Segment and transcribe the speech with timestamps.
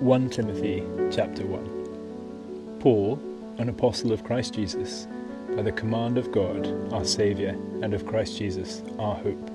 [0.00, 3.20] 1 Timothy chapter 1 Paul,
[3.58, 5.06] an apostle of Christ Jesus,
[5.54, 7.50] by the command of God, our Saviour,
[7.82, 9.50] and of Christ Jesus, our hope.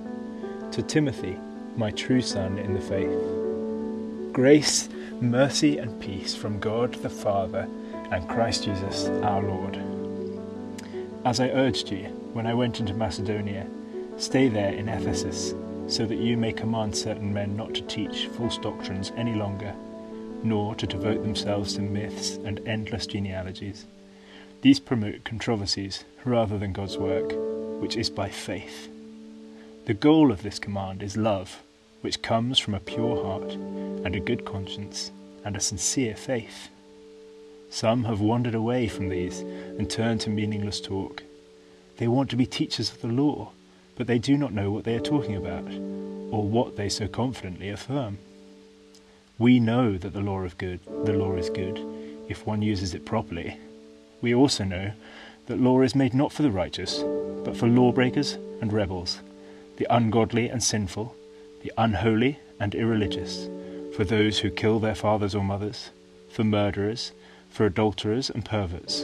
[0.72, 1.36] To Timothy,
[1.76, 4.34] my true son in the faith.
[4.34, 4.88] Grace,
[5.20, 7.68] mercy, and peace from God the Father
[8.12, 9.80] and Christ Jesus our Lord.
[11.26, 12.04] As I urged you
[12.34, 13.66] when I went into Macedonia,
[14.18, 15.56] stay there in Ephesus,
[15.88, 19.74] so that you may command certain men not to teach false doctrines any longer
[20.46, 23.86] nor to devote themselves to myths and endless genealogies.
[24.62, 27.34] These promote controversies rather than God's work,
[27.82, 28.88] which is by faith.
[29.86, 31.62] The goal of this command is love,
[32.02, 35.12] which comes from a pure heart and a good conscience
[35.44, 36.70] and a sincere faith.
[37.70, 41.24] Some have wandered away from these and turned to meaningless talk.
[41.98, 43.52] They want to be teachers of the law,
[43.96, 45.68] but they do not know what they are talking about,
[46.32, 48.18] or what they so confidently affirm.
[49.38, 51.78] We know that the law of good, the law is good,
[52.30, 53.58] if one uses it properly.
[54.22, 54.94] We also know
[55.48, 57.04] that law is made not for the righteous,
[57.44, 59.20] but for lawbreakers and rebels,
[59.76, 61.14] the ungodly and sinful,
[61.64, 63.50] the unholy and irreligious,
[63.94, 65.90] for those who kill their fathers or mothers,
[66.30, 67.12] for murderers,
[67.50, 69.02] for adulterers and perverts,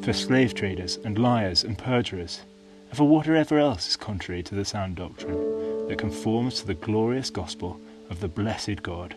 [0.00, 2.42] for slave traders and liars and perjurers,
[2.88, 7.30] and for whatever else is contrary to the sound doctrine that conforms to the glorious
[7.30, 9.16] gospel of the blessed God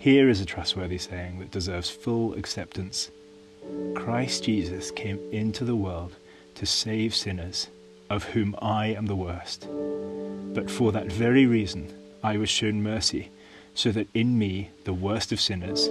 [0.00, 3.10] Here is a trustworthy saying that deserves full acceptance.
[3.94, 6.16] Christ Jesus came into the world
[6.54, 7.68] to save sinners,
[8.08, 9.68] of whom I am the worst.
[10.54, 11.94] But for that very reason
[12.24, 13.30] I was shown mercy,
[13.74, 15.90] so that in me, the worst of sinners,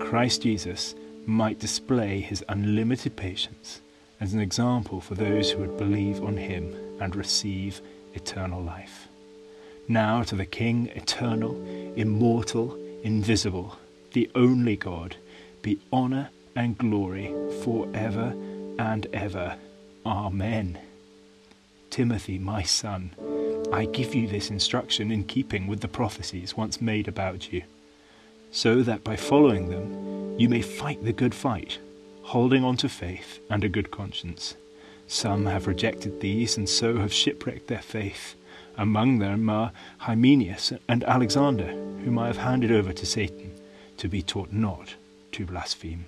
[0.00, 3.80] Christ Jesus might display his unlimited patience
[4.20, 7.80] as an example for those who would believe on him and receive
[8.12, 9.08] eternal life.
[9.88, 11.56] Now to the King, eternal,
[11.96, 13.78] immortal, invisible,
[14.12, 15.16] the only God,
[15.62, 18.34] be honour and glory for ever
[18.78, 19.56] and ever.
[20.04, 20.78] Amen.
[21.90, 23.10] Timothy, my son,
[23.72, 27.62] I give you this instruction in keeping with the prophecies once made about you,
[28.50, 31.78] so that by following them you may fight the good fight,
[32.22, 34.56] holding on to faith and a good conscience.
[35.06, 38.34] Some have rejected these and so have shipwrecked their faith.
[38.78, 43.52] Among them are Hymenaeus and Alexander, whom I have handed over to Satan,
[43.96, 44.94] to be taught not
[45.32, 46.04] to blaspheme.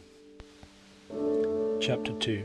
[1.80, 2.44] Chapter 2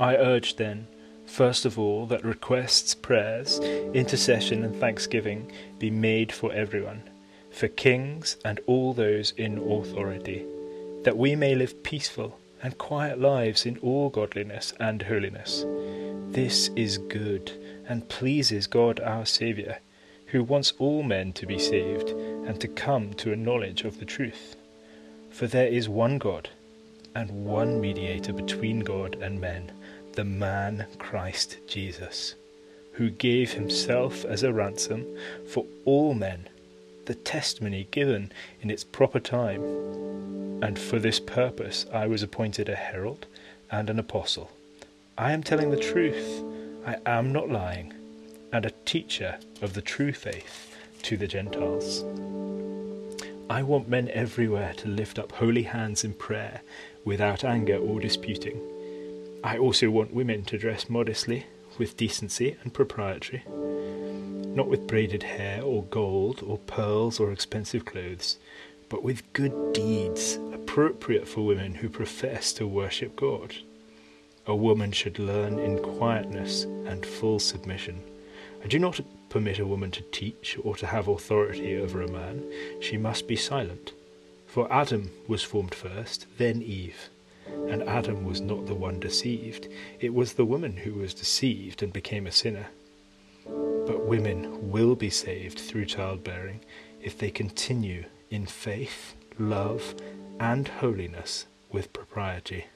[0.00, 0.86] I urge then,
[1.26, 7.02] first of all, that requests, prayers, intercession, and thanksgiving be made for everyone,
[7.50, 10.44] for kings and all those in authority,
[11.02, 15.64] that we may live peaceful and quiet lives in all godliness and holiness.
[16.30, 17.52] This is good
[17.88, 19.78] and pleases God our Saviour,
[20.26, 24.04] who wants all men to be saved and to come to a knowledge of the
[24.04, 24.56] truth.
[25.30, 26.48] For there is one God,
[27.14, 29.70] and one mediator between God and men,
[30.14, 32.34] the man Christ Jesus,
[32.92, 35.04] who gave himself as a ransom
[35.48, 36.48] for all men,
[37.06, 39.62] the testimony given in its proper time.
[40.62, 43.26] And for this purpose I was appointed a herald
[43.70, 44.50] and an apostle.
[45.18, 46.42] I am telling the truth
[46.86, 47.94] I am not lying,
[48.52, 52.04] and a teacher of the true faith to the Gentiles.
[53.48, 56.60] I want men everywhere to lift up holy hands in prayer
[57.04, 58.60] without anger or disputing.
[59.42, 61.46] I also want women to dress modestly,
[61.78, 68.36] with decency and propriety, not with braided hair or gold or pearls or expensive clothes,
[68.88, 73.54] but with good deeds appropriate for women who profess to worship God.
[74.46, 78.02] A woman should learn in quietness and full submission.
[78.62, 79.00] I do not
[79.30, 82.44] permit a woman to teach or to have authority over a man.
[82.80, 83.92] She must be silent.
[84.46, 87.08] For Adam was formed first, then Eve.
[87.68, 89.68] And Adam was not the one deceived,
[89.98, 92.68] it was the woman who was deceived and became a sinner.
[93.44, 96.60] But women will be saved through childbearing
[97.02, 99.94] if they continue in faith, love,
[100.38, 102.66] and holiness with propriety.